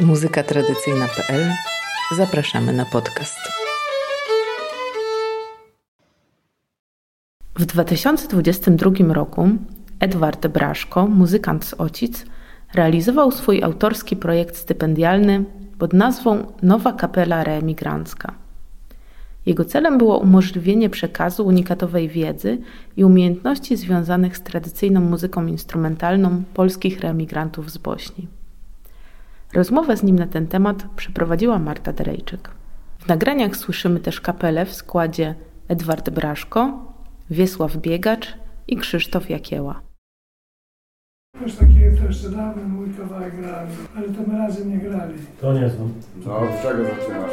Muzyka 0.00 0.42
tradycyjna.pl 0.42 1.52
Zapraszamy 2.16 2.72
na 2.72 2.84
podcast. 2.84 3.38
W 7.54 7.64
2022 7.64 9.14
roku 9.14 9.48
Edward 10.00 10.46
Braszko, 10.46 11.06
muzykant 11.06 11.64
z 11.64 11.74
Ocic, 11.80 12.26
realizował 12.74 13.32
swój 13.32 13.62
autorski 13.62 14.16
projekt 14.16 14.56
stypendialny 14.56 15.44
pod 15.78 15.92
nazwą 15.92 16.52
Nowa 16.62 16.92
Kapela 16.92 17.44
Reemigrancka. 17.44 18.34
Jego 19.46 19.64
celem 19.64 19.98
było 19.98 20.18
umożliwienie 20.18 20.90
przekazu 20.90 21.46
unikatowej 21.46 22.08
wiedzy 22.08 22.58
i 22.96 23.04
umiejętności 23.04 23.76
związanych 23.76 24.36
z 24.36 24.42
tradycyjną 24.42 25.00
muzyką 25.00 25.46
instrumentalną 25.46 26.42
polskich 26.54 27.00
reemigrantów 27.00 27.70
z 27.70 27.78
Bośni. 27.78 28.35
Rozmowę 29.56 29.96
z 29.96 30.02
nim 30.02 30.18
na 30.18 30.26
ten 30.26 30.46
temat 30.46 30.86
przeprowadziła 30.96 31.58
Marta 31.58 31.92
Derejczyk. 31.92 32.50
W 32.98 33.08
nagraniach 33.08 33.56
słyszymy 33.56 34.00
też 34.00 34.20
kapelę 34.20 34.66
w 34.66 34.74
składzie 34.74 35.34
Edward 35.68 36.10
Braszko, 36.10 36.92
Wiesław 37.30 37.76
Biegacz 37.76 38.34
i 38.68 38.76
Krzysztof 38.76 39.30
Jakieła. 39.30 39.80
Już 41.40 41.54
taki 41.54 41.74
to 41.98 42.06
jeszcze 42.06 42.30
dawny 42.30 42.62
mój 42.62 42.94
kawałek 42.94 43.36
grali, 43.36 43.72
ale 43.96 44.08
to 44.08 44.22
my 44.26 44.38
razem 44.38 44.70
nie 44.70 44.78
grali. 44.78 45.14
To 45.40 45.52
nie 45.52 45.70
znam. 45.70 45.92
To 46.24 46.38
od 46.38 46.62
czego 46.62 46.84
zaczynasz? 46.84 47.32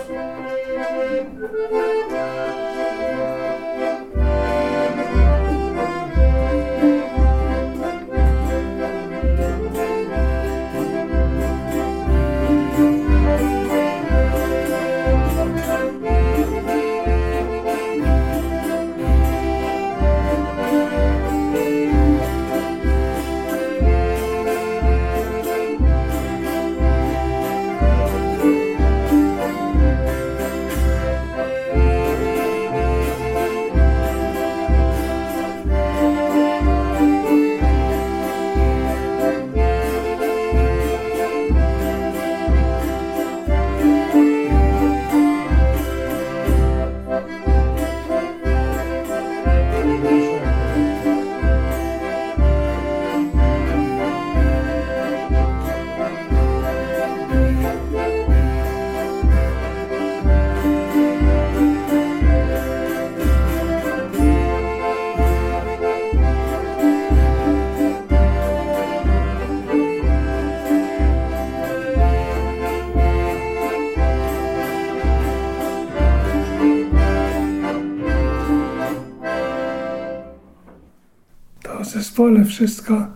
Zespole 82.04 82.46
wszystko, 82.46 83.08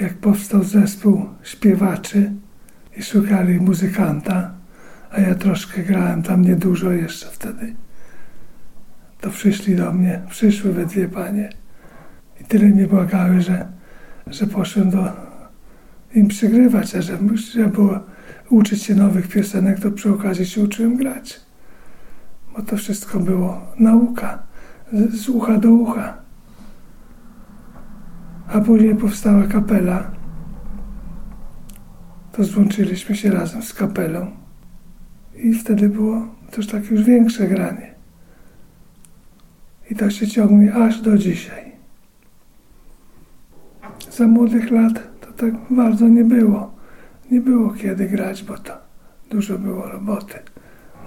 jak 0.00 0.14
powstał 0.14 0.62
zespół 0.62 1.26
śpiewaczy 1.42 2.32
i 2.96 3.02
szukali 3.02 3.60
muzykanta, 3.60 4.50
a 5.10 5.20
ja 5.20 5.34
troszkę 5.34 5.82
grałem 5.82 6.22
tam 6.22 6.42
niedużo 6.42 6.90
jeszcze 6.90 7.26
wtedy, 7.26 7.74
to 9.20 9.30
przyszli 9.30 9.76
do 9.76 9.92
mnie, 9.92 10.20
przyszły 10.30 10.72
we 10.72 10.86
dwie 10.86 11.08
panie 11.08 11.50
i 12.40 12.44
tyle 12.44 12.64
mnie 12.64 12.86
błagały, 12.86 13.40
że, 13.40 13.66
że 14.26 14.46
poszłem 14.46 14.90
do 14.90 15.12
im 16.14 16.28
przygrywać, 16.28 16.94
a 16.94 17.02
że 17.02 17.18
trzeba 17.36 17.68
było 17.68 18.00
uczyć 18.50 18.82
się 18.82 18.94
nowych 18.94 19.28
piosenek, 19.28 19.80
to 19.80 19.90
przy 19.90 20.10
okazji 20.10 20.46
się 20.46 20.60
uczyłem 20.62 20.96
grać. 20.96 21.40
Bo 22.56 22.62
to 22.62 22.76
wszystko 22.76 23.20
było 23.20 23.60
nauka, 23.78 24.42
z, 24.92 25.28
ucha 25.28 25.58
do 25.58 25.70
ucha. 25.70 26.21
A 28.52 28.60
później 28.60 28.96
powstała 28.96 29.42
kapela. 29.42 30.10
To 32.32 32.44
złączyliśmy 32.44 33.16
się 33.16 33.30
razem 33.30 33.62
z 33.62 33.74
kapelą. 33.74 34.30
I 35.34 35.54
wtedy 35.54 35.88
było 35.88 36.26
też 36.50 36.66
takie 36.66 36.94
już 36.94 37.04
większe 37.04 37.46
granie. 37.46 37.94
I 39.90 39.96
to 39.96 40.10
się 40.10 40.26
ciągnie 40.26 40.74
aż 40.74 41.00
do 41.00 41.18
dzisiaj. 41.18 41.72
Za 44.10 44.26
młodych 44.26 44.70
lat 44.70 45.20
to 45.20 45.32
tak 45.32 45.54
bardzo 45.70 46.08
nie 46.08 46.24
było. 46.24 46.74
Nie 47.30 47.40
było 47.40 47.70
kiedy 47.70 48.08
grać, 48.08 48.44
bo 48.44 48.58
to 48.58 48.72
dużo 49.30 49.58
było 49.58 49.88
roboty. 49.88 50.38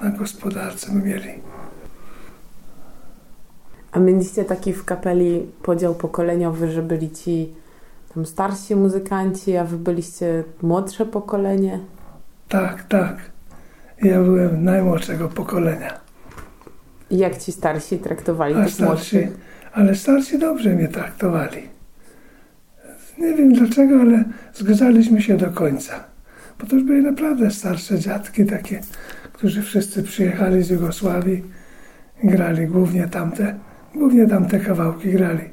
Na 0.02 0.10
gospodarce 0.10 0.94
my 0.94 1.02
mieli. 1.02 1.55
A 3.96 4.00
mieliście 4.00 4.46
taki 4.46 4.74
w 4.74 4.86
kapeli 4.86 5.46
podział 5.64 5.96
pokoleniowy, 5.96 6.72
że 6.72 6.82
byli 6.82 7.12
ci 7.12 7.54
tam 8.14 8.26
starsi 8.26 8.76
muzykanci, 8.76 9.58
a 9.58 9.64
wy 9.64 9.78
byliście 9.78 10.44
młodsze 10.62 11.06
pokolenie? 11.06 11.80
Tak, 12.50 12.84
tak. 12.84 13.18
Ja 14.04 14.22
byłem 14.22 14.64
najmłodszego 14.64 15.28
pokolenia. 15.30 16.00
I 17.10 17.18
jak 17.18 17.38
ci 17.38 17.52
starsi 17.52 17.98
traktowali 17.98 18.56
A 18.56 18.58
starsi, 18.68 18.84
młodszych? 18.84 19.30
ale 19.74 19.96
starsi 19.96 20.40
dobrze 20.40 20.70
mnie 20.70 20.88
traktowali. 20.88 21.62
Nie 23.18 23.34
wiem 23.34 23.54
dlaczego, 23.54 24.02
ale 24.02 24.24
zgadzaliśmy 24.54 25.22
się 25.22 25.38
do 25.38 25.52
końca. 25.52 26.04
Bo 26.60 26.66
to 26.68 26.76
już 26.76 26.86
były 26.86 27.02
naprawdę 27.02 27.52
starsze 27.52 28.00
dziadki, 28.00 28.46
takie, 28.46 28.82
którzy 29.34 29.62
wszyscy 29.62 30.04
przyjechali 30.04 30.64
z 30.64 30.70
Jugosławii, 30.70 31.44
grali 32.24 32.68
głównie 32.68 33.08
tamte, 33.08 33.56
głównie 33.96 34.28
tamte 34.28 34.60
kawałki 34.60 35.12
grali 35.12 35.50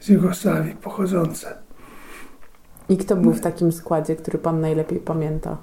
z 0.00 0.08
Jugosławii 0.08 0.74
pochodzące. 0.74 1.54
I 2.88 2.96
kto 2.96 3.16
był 3.16 3.32
w 3.32 3.40
takim 3.40 3.72
składzie, 3.72 4.16
który 4.16 4.38
pan 4.38 4.60
najlepiej 4.60 4.98
pamięta? 4.98 5.56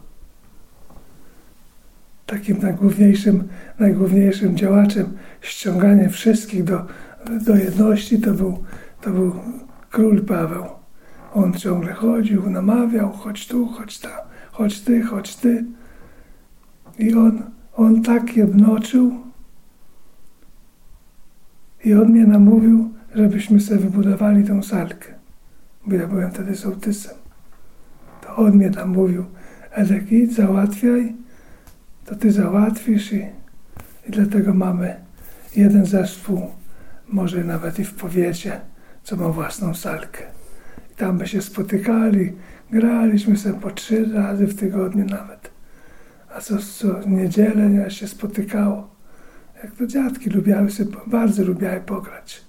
Takim 2.26 2.58
najgłówniejszym, 2.62 3.48
najgłówniejszym 3.80 4.58
działaczem 4.58 5.18
ściąganiem 5.42 6.10
wszystkich 6.10 6.64
do, 6.64 6.86
do 7.46 7.56
jedności 7.56 8.20
to 8.20 8.32
był, 8.32 8.64
to 9.02 9.10
był 9.10 9.36
król 9.90 10.26
Paweł. 10.26 10.66
On 11.34 11.54
ciągle 11.54 11.94
chodził, 11.94 12.50
namawiał, 12.50 13.12
chodź 13.12 13.48
tu, 13.48 13.68
chodź 13.68 14.00
tam, 14.00 14.22
chodź 14.52 14.82
ty, 14.82 15.04
chodź 15.04 15.36
ty. 15.36 15.66
I 17.00 17.14
on, 17.14 17.44
on 17.76 18.02
tak 18.02 18.38
jednoczył 18.38 19.12
i 21.84 21.94
on 21.94 22.10
mnie 22.10 22.26
namówił, 22.26 22.94
żebyśmy 23.16 23.60
sobie 23.60 23.80
wybudowali 23.80 24.44
tą 24.44 24.64
salkę. 24.64 25.14
Bo 25.86 25.96
ja 25.96 26.08
byłem 26.08 26.32
wtedy 26.32 26.56
sołtysem. 26.56 27.16
To 28.22 28.36
on 28.36 28.52
mnie 28.58 28.72
tam 28.72 28.90
mówił, 28.90 29.26
Edek 29.72 30.12
idź, 30.12 30.36
załatwiaj, 30.36 31.16
to 32.06 32.16
ty 32.16 32.32
załatwisz 32.32 33.14
i, 33.14 33.26
i 34.08 34.12
dlatego 34.12 34.54
mamy 34.54 34.96
jeden 35.56 35.86
zespół, 35.86 36.42
może 37.08 37.44
nawet 37.44 37.80
i 37.80 37.86
w 37.86 37.94
powiecie, 37.94 38.62
co 39.04 39.16
ma 39.16 39.30
własną 39.30 39.74
salkę. 39.74 40.24
I 40.92 40.96
tam 40.96 41.18
by 41.18 41.28
się 41.28 41.42
spotykali, 41.42 42.34
graliśmy 42.72 43.38
sobie 43.38 43.60
po 43.60 43.72
trzy 43.72 44.14
razy 44.14 44.48
w 44.48 44.60
tygodniu 44.60 45.06
nawet. 45.06 45.52
A 46.36 46.42
co, 46.42 46.58
co 46.58 47.10
niedzielę 47.10 47.70
nie, 47.70 47.92
się 47.92 48.08
spotykało. 48.08 48.93
Jak 49.64 49.76
to 49.76 49.88
dziadki 49.88 50.30
lubiały 50.30 50.72
sobie, 50.72 50.92
bardzo 51.08 51.44
lubiały 51.44 51.80
pograć. 51.82 52.42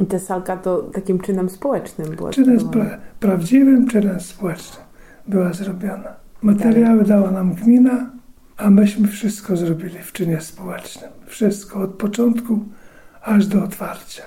I 0.00 0.06
ta 0.06 0.18
salka 0.18 0.56
to 0.56 0.82
takim 0.82 1.20
czynem 1.20 1.50
społecznym 1.50 2.16
była. 2.16 2.30
Czynem 2.30 2.68
pra, 2.68 2.98
prawdziwym, 3.20 3.88
czynem 3.88 4.20
społecznym 4.20 4.86
była 5.28 5.52
zrobiona. 5.52 6.14
Materiały 6.42 7.04
dała 7.04 7.30
nam 7.30 7.54
gmina, 7.54 8.10
a 8.56 8.70
myśmy 8.70 9.08
wszystko 9.08 9.56
zrobili 9.56 9.98
w 9.98 10.12
czynie 10.12 10.40
społecznym. 10.40 11.10
Wszystko 11.26 11.80
od 11.80 11.90
początku 11.90 12.64
aż 13.22 13.46
do 13.46 13.64
otwarcia. 13.64 14.22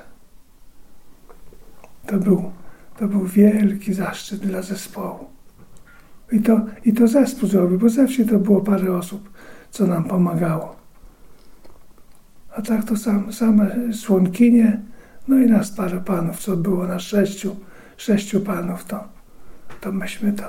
To 2.05 2.17
był, 2.17 2.51
to 2.97 3.07
był 3.07 3.25
wielki 3.25 3.93
zaszczyt 3.93 4.39
dla 4.39 4.61
zespołu. 4.61 5.25
I 6.31 6.39
to, 6.39 6.61
I 6.85 6.93
to 6.93 7.07
zespół 7.07 7.49
zrobił, 7.49 7.79
bo 7.79 7.89
zawsze 7.89 8.25
to 8.25 8.39
było 8.39 8.61
parę 8.61 8.97
osób, 8.97 9.29
co 9.71 9.87
nam 9.87 10.03
pomagało. 10.03 10.76
A 12.57 12.61
tak 12.61 12.85
to 12.85 12.97
sam, 12.97 13.33
same 13.33 13.71
członkinie, 14.03 14.81
no 15.27 15.37
i 15.39 15.45
nas 15.45 15.71
parę 15.71 16.01
panów, 16.01 16.39
co 16.39 16.57
było 16.57 16.87
na 16.87 16.99
sześciu, 16.99 17.55
sześciu 17.97 18.41
panów, 18.41 18.85
to, 18.85 19.03
to 19.81 19.91
myśmy 19.91 20.33
to. 20.33 20.43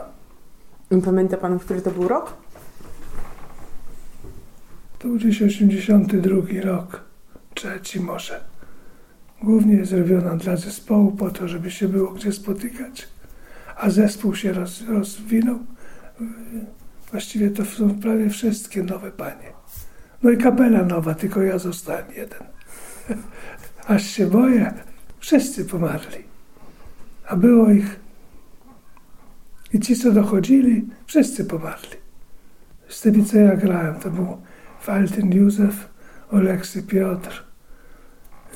Pamięta 1.04 1.36
pan, 1.36 1.58
który 1.58 1.80
to 1.82 1.90
był 1.90 2.08
rok? 2.08 2.36
To 4.98 5.08
był 5.08 5.16
gdzieś 5.16 5.42
82 5.42 6.36
rok, 6.62 7.04
trzeci 7.54 8.00
może. 8.00 8.40
Głównie 9.42 9.84
zrobiona 9.84 10.36
dla 10.36 10.56
zespołu 10.56 11.12
po 11.12 11.30
to, 11.30 11.48
żeby 11.48 11.70
się 11.70 11.88
było 11.88 12.10
gdzie 12.10 12.32
spotykać. 12.32 13.08
A 13.76 13.90
zespół 13.90 14.34
się 14.34 14.52
roz, 14.52 14.82
rozwinął. 14.88 15.58
Właściwie 17.10 17.50
to 17.50 17.64
są 17.64 18.00
prawie 18.00 18.30
wszystkie 18.30 18.82
nowe 18.82 19.10
panie. 19.10 19.57
No 20.22 20.30
i 20.30 20.36
kapela 20.36 20.82
nowa, 20.82 21.14
tylko 21.14 21.42
ja 21.42 21.58
zostałem 21.58 22.12
jeden. 22.16 22.42
Aż 23.86 24.06
się 24.06 24.26
boję. 24.26 24.74
Wszyscy 25.18 25.64
pomarli. 25.64 26.24
A 27.28 27.36
było 27.36 27.70
ich. 27.70 28.00
I 29.72 29.80
ci, 29.80 29.96
co 29.96 30.12
dochodzili, 30.12 30.88
wszyscy 31.06 31.44
pomarli. 31.44 31.96
Z 32.88 33.00
tymi, 33.00 33.24
co 33.24 33.38
ja 33.38 33.56
grałem, 33.56 33.94
to 33.94 34.10
był 34.10 34.38
Waltyn 34.86 35.32
Józef, 35.32 35.88
Oleksy 36.30 36.82
Piotr, 36.82 37.44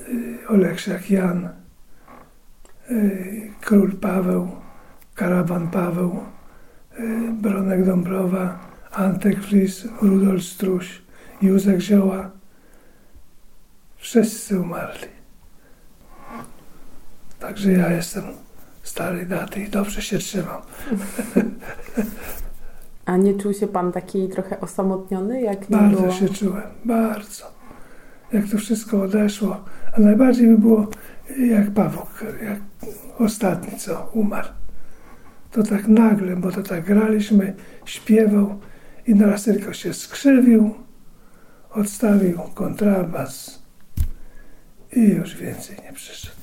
y, 0.08 0.48
Oleksiak 0.48 1.10
Jan, 1.10 1.48
y, 2.90 3.50
Król 3.60 3.92
Paweł, 3.92 4.48
Karaban 5.14 5.70
Paweł, 5.70 6.20
y, 6.98 7.32
Bronek 7.32 7.84
Dąbrowa, 7.84 8.58
Antek 8.92 9.42
Flis, 9.42 9.88
Rudolf 10.02 10.42
Struś, 10.42 11.02
Józek 11.42 11.80
Zioła. 11.80 12.30
Wszyscy 13.96 14.60
umarli. 14.60 15.08
Także 17.40 17.72
ja 17.72 17.92
jestem 17.92 18.24
starej 18.82 19.26
daty 19.26 19.60
i 19.60 19.68
dobrze 19.68 20.02
się 20.02 20.18
trzymam. 20.18 20.62
A 23.06 23.16
nie 23.16 23.34
czuł 23.34 23.52
się 23.52 23.66
pan 23.66 23.92
taki 23.92 24.28
trochę 24.28 24.60
osamotniony, 24.60 25.40
jak 25.42 25.70
nie 25.70 25.76
Bardzo 25.76 26.00
było? 26.00 26.12
się 26.12 26.28
czułem, 26.28 26.62
bardzo. 26.84 27.44
Jak 28.32 28.48
to 28.48 28.58
wszystko 28.58 29.02
odeszło. 29.02 29.64
A 29.96 30.00
najbardziej 30.00 30.46
mi 30.48 30.58
było 30.58 30.86
jak 31.38 31.70
Paweł, 31.70 32.02
jak 32.42 32.58
ostatni, 33.18 33.78
co 33.78 34.10
umarł. 34.12 34.48
To 35.50 35.62
tak 35.62 35.88
nagle, 35.88 36.36
bo 36.36 36.52
to 36.52 36.62
tak 36.62 36.84
graliśmy, 36.84 37.54
śpiewał 37.84 38.60
i 39.06 39.14
naraz 39.14 39.44
tylko 39.44 39.72
się 39.72 39.94
skrzywił, 39.94 40.74
odstawił 41.74 42.38
kontrabas 42.54 43.62
i 44.92 45.00
już 45.00 45.36
więcej 45.36 45.76
nie 45.84 45.92
przyszedł. 45.92 46.36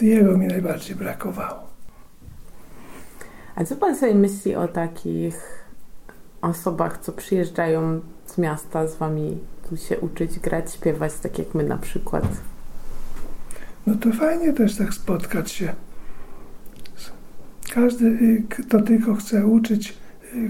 Jego 0.00 0.38
mi 0.38 0.46
najbardziej 0.46 0.96
brakowało. 0.96 1.68
A 3.54 3.64
co 3.64 3.76
pan 3.76 3.96
sobie 3.96 4.14
myśli 4.14 4.54
o 4.54 4.68
takich 4.68 5.64
osobach, 6.42 6.98
co 6.98 7.12
przyjeżdżają 7.12 8.00
z 8.26 8.38
miasta 8.38 8.86
z 8.86 8.96
wami 8.96 9.38
tu 9.68 9.76
się 9.76 10.00
uczyć, 10.00 10.38
grać, 10.38 10.72
śpiewać, 10.72 11.12
tak 11.22 11.38
jak 11.38 11.54
my 11.54 11.64
na 11.64 11.78
przykład? 11.78 12.24
No 13.86 13.94
to 13.94 14.12
fajnie 14.12 14.52
też 14.52 14.76
tak 14.76 14.94
spotkać 14.94 15.50
się. 15.50 15.74
Każdy, 17.74 18.42
kto 18.48 18.82
tylko 18.82 19.14
chce 19.14 19.46
uczyć, 19.46 19.98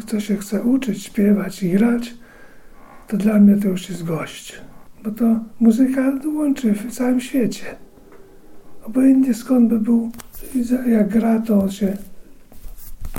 kto 0.01 0.21
się 0.21 0.37
chce 0.37 0.63
uczyć, 0.63 1.03
śpiewać 1.05 1.63
i 1.63 1.71
grać, 1.71 2.15
to 3.09 3.17
dla 3.17 3.41
mnie 3.41 3.57
to 3.57 3.69
już 3.69 3.91
jest 3.91 4.05
gość. 4.05 4.61
Bo 5.05 5.11
to 5.11 5.25
muzyka 5.61 6.13
łączy 6.35 6.73
w 6.73 6.93
całym 6.93 7.21
świecie. 7.21 7.65
Obojętnie 8.85 9.35
skąd 9.35 9.69
by 9.69 9.81
był, 9.81 10.11
jak 10.87 11.09
gra, 11.09 11.41
to 11.41 11.59
on 11.59 11.71
się 11.71 11.97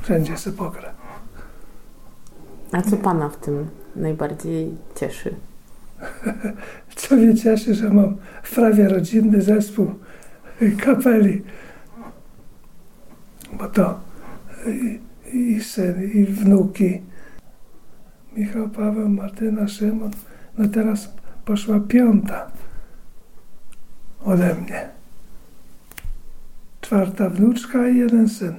wszędzie 0.01 0.38
se 0.38 0.51
pogra. 0.51 0.94
A 2.71 2.81
co 2.81 2.98
pana 2.98 3.30
w 3.30 3.38
tym 3.38 3.68
najbardziej 3.95 4.75
cieszy? 4.95 5.36
Co 6.95 7.16
mnie 7.16 7.36
cieszy, 7.36 7.75
że 7.75 7.89
mam 7.89 8.18
prawie 8.56 8.89
rodzinny 8.89 9.42
zespół 9.42 9.88
y, 10.62 10.71
kapeli. 10.71 11.44
Bo 13.54 13.68
to 13.68 14.00
i, 15.33 15.63
syn, 15.63 16.11
i 16.13 16.25
wnuki. 16.25 17.01
Michał, 18.35 18.69
Paweł, 18.69 19.09
Martyna, 19.09 19.67
Szymon. 19.67 20.11
No 20.57 20.67
teraz 20.67 21.13
poszła 21.45 21.79
piąta 21.79 22.51
ode 24.25 24.55
mnie. 24.55 24.89
Czwarta 26.81 27.29
wnuczka 27.29 27.87
i 27.87 27.97
jeden 27.97 28.29
syn. 28.29 28.55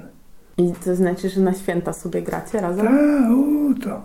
I 0.57 0.73
to 0.85 0.95
znaczy, 0.95 1.29
że 1.29 1.41
na 1.41 1.53
święta 1.53 1.93
sobie 1.93 2.21
gracie 2.21 2.61
razem? 2.61 2.85
Tak, 2.85 3.31
u, 3.31 3.73
to 3.73 4.01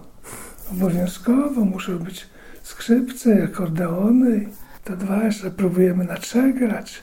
obowiązkowo 0.73 1.65
muszą 1.65 1.99
być 1.99 2.27
skrzypce, 2.63 3.45
akordeony. 3.45 4.49
To 4.85 4.97
dwa 4.97 5.25
jeszcze 5.25 5.51
próbujemy 5.51 6.05
na 6.05 6.17
trzech 6.17 6.59
grać. 6.59 7.03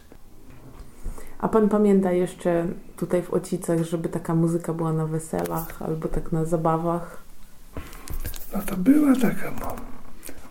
A 1.39 1.49
pan 1.49 1.69
pamięta 1.69 2.11
jeszcze 2.11 2.67
tutaj 3.03 3.21
w 3.21 3.33
Ocicach, 3.33 3.83
żeby 3.83 4.09
taka 4.09 4.35
muzyka 4.35 4.73
była 4.73 4.93
na 4.93 5.05
weselach 5.05 5.81
albo 5.81 6.07
tak 6.07 6.31
na 6.31 6.45
zabawach? 6.45 7.17
No 8.53 8.61
to 8.61 8.77
była 8.77 9.15
taka 9.15 9.51
mo- 9.51 9.75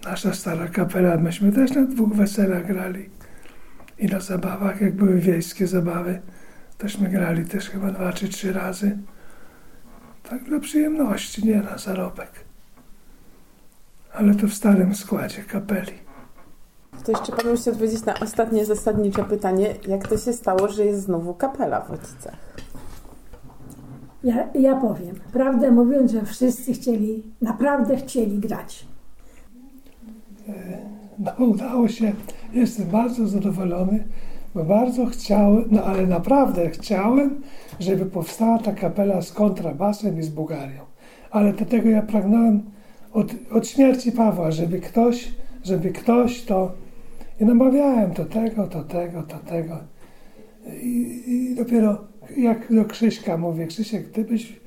nasza 0.05 0.35
stara 0.35 0.69
kapela. 0.69 1.17
Myśmy 1.17 1.53
też 1.53 1.71
na 1.71 1.83
dwóch 1.83 2.13
weselach 2.13 2.67
grali. 2.67 3.09
I 3.99 4.07
na 4.07 4.21
zabawach, 4.21 4.81
jak 4.81 4.95
były 4.97 5.19
wiejskie 5.19 5.67
zabawy, 5.67 6.21
tośmy 6.79 7.09
grali 7.09 7.45
też 7.45 7.71
chyba 7.71 7.91
dwa 7.91 8.13
czy 8.13 8.29
trzy 8.29 8.53
razy. 8.53 8.99
Tak 10.23 10.45
dla 10.45 10.61
przyjemności, 10.61 11.47
nie 11.47 11.57
na 11.63 11.79
zarobek. 11.79 12.31
Ale 14.13 14.35
to 14.35 14.47
w 14.47 14.55
starym 14.55 14.95
składzie 14.95 15.43
kapeli. 15.43 15.93
To 17.05 17.13
jeszcze 17.13 17.33
pan 17.33 17.51
musi 17.51 17.71
odpowiedzieć 17.71 18.05
na 18.05 18.15
ostatnie 18.21 18.65
zasadnicze 18.65 19.25
pytanie. 19.25 19.75
Jak 19.89 20.09
to 20.09 20.19
się 20.19 20.33
stało, 20.33 20.69
że 20.69 20.85
jest 20.85 21.01
znowu 21.01 21.35
kapela 21.35 21.81
w 21.81 21.91
Ocicach? 21.91 22.37
Ja, 24.25 24.49
ja 24.55 24.77
powiem, 24.77 25.21
prawdę 25.33 25.71
mówiąc, 25.71 26.13
że 26.13 26.25
wszyscy 26.25 26.73
chcieli, 26.73 27.23
naprawdę 27.41 27.97
chcieli 27.97 28.39
grać. 28.39 28.87
No 31.19 31.45
udało 31.47 31.89
się. 31.89 32.13
Jestem 32.53 32.87
bardzo 32.87 33.27
zadowolony, 33.27 34.05
bo 34.55 34.65
bardzo 34.65 35.07
chciałem, 35.07 35.65
no 35.71 35.85
ale 35.85 36.07
naprawdę 36.07 36.71
chciałem, 36.71 37.43
żeby 37.81 38.07
powstała 38.07 38.59
ta 38.59 38.73
kapela 38.73 39.23
z 39.23 39.33
kontrabasem 39.33 40.19
i 40.19 40.23
z 40.23 40.29
Bułgarią. 40.29 40.81
Ale 41.31 41.53
do 41.53 41.65
tego 41.65 41.89
ja 41.89 42.03
pragnąłem 42.03 42.63
od, 43.13 43.27
od 43.53 43.69
śmierci 43.69 44.13
Pawła, 44.13 44.51
żeby 44.51 44.81
ktoś, 44.81 45.35
żeby 45.65 45.91
ktoś 45.91 46.43
to... 46.43 46.73
I 47.41 47.45
namawiałem 47.45 48.11
to 48.11 48.25
tego, 48.25 48.67
to 48.67 48.85
tego, 48.85 49.23
to 49.23 49.39
tego. 49.39 49.79
I, 50.83 51.23
i 51.27 51.55
dopiero 51.55 52.05
jak 52.37 52.75
do 52.75 52.85
Krzyśka 52.85 53.37
mówię, 53.37 53.67
Krzysiek, 53.67 54.09
gdybyś 54.09 54.61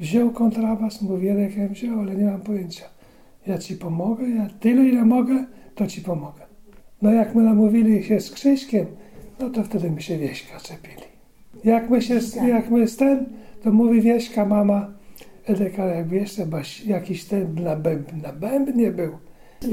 wziął 0.00 0.30
kontrabas, 0.30 1.02
mówię, 1.02 1.34
jak 1.34 1.56
ja 1.56 1.68
wziął, 1.68 2.00
ale 2.00 2.14
nie 2.14 2.24
mam 2.24 2.40
pojęcia. 2.40 2.84
Ja 3.46 3.58
ci 3.58 3.76
pomogę, 3.76 4.28
ja 4.28 4.48
tyle 4.60 4.84
ile 4.84 5.04
mogę, 5.04 5.44
to 5.74 5.86
ci 5.86 6.00
pomogę. 6.00 6.42
No 7.02 7.12
jak 7.12 7.34
my 7.34 7.42
namówili 7.42 8.04
się 8.04 8.20
z 8.20 8.30
Krzyśkiem, 8.30 8.86
no 9.40 9.50
to 9.50 9.64
wtedy 9.64 9.90
mi 9.90 10.02
się 10.02 10.18
Wieśka 10.18 10.60
czepili. 10.60 11.02
Jak 11.64 11.90
my 11.90 12.02
się, 12.02 12.20
jak 12.48 12.70
my 12.70 12.88
z 12.88 12.96
ten, 12.96 13.26
to 13.62 13.72
mówi 13.72 14.00
Wieśka, 14.00 14.46
mama, 14.46 14.90
Edek, 15.46 15.78
ale 15.78 15.94
jakby 15.94 16.16
jeszcze 16.16 16.46
jakiś 16.86 17.24
ten 17.24 17.54
na, 17.54 17.76
bęb, 17.76 18.22
na 18.22 18.32
bębnie 18.32 18.90
był. 18.90 19.12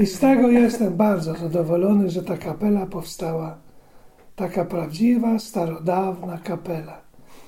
I 0.00 0.06
z 0.06 0.18
tego 0.18 0.48
jestem 0.48 0.96
bardzo 0.96 1.34
zadowolony, 1.34 2.10
że 2.10 2.22
ta 2.22 2.36
kapela 2.36 2.86
powstała. 2.86 3.56
Taka 4.36 4.64
prawdziwa, 4.64 5.38
starodawna 5.38 6.38
kapela. 6.38 7.00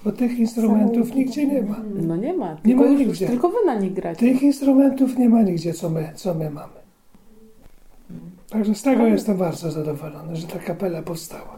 Bo 0.04 0.12
tych 0.12 0.38
instrumentów 0.38 1.14
nigdzie 1.14 1.46
nie 1.46 1.62
ma. 1.62 1.76
No 1.94 2.16
nie 2.16 2.34
ma. 2.34 2.52
Nie 2.52 2.56
Tylko, 2.74 2.84
ma 2.84 2.90
nigdzie. 2.90 3.26
tylko 3.26 3.48
wy 3.48 3.56
na 3.66 3.74
nich 3.74 3.92
gracie. 3.92 4.20
Tych 4.20 4.42
instrumentów 4.42 5.18
nie 5.18 5.28
ma 5.28 5.42
nigdzie, 5.42 5.72
co 5.72 5.90
my, 5.90 6.12
co 6.14 6.34
my 6.34 6.50
mamy. 6.50 6.72
Także 8.50 8.74
z 8.74 8.82
tego 8.82 9.06
jestem 9.06 9.36
bardzo 9.36 9.70
zadowolony, 9.70 10.36
że 10.36 10.46
ta 10.46 10.58
kapela 10.58 11.02
powstała. 11.02 11.56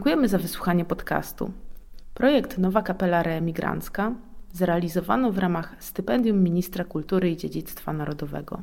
Dziękujemy 0.00 0.28
za 0.28 0.38
wysłuchanie 0.38 0.84
podcastu. 0.84 1.52
Projekt 2.14 2.58
Nowa 2.58 2.82
Kapela 2.82 3.22
Reemigrancka 3.22 4.14
zrealizowano 4.52 5.32
w 5.32 5.38
ramach 5.38 5.76
stypendium 5.78 6.42
Ministra 6.42 6.84
Kultury 6.84 7.30
i 7.30 7.36
Dziedzictwa 7.36 7.92
Narodowego. 7.92 8.62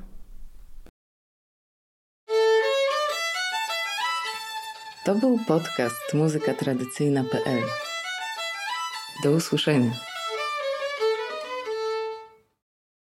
To 5.06 5.16
był 5.16 5.40
podcast 5.48 6.14
muzykatradycyjna.pl. 6.14 7.64
Do 9.24 9.32
usłyszenia. 9.32 9.92